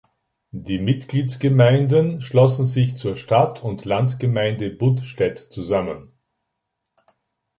Die 0.55 0.79
Mitgliedsgemeinden 0.79 2.23
schlossen 2.23 2.65
sich 2.65 2.97
zur 2.97 3.15
Stadt 3.15 3.61
und 3.61 3.85
Landgemeinde 3.85 4.71
Buttstädt 4.71 5.37
zusammen. 5.37 6.11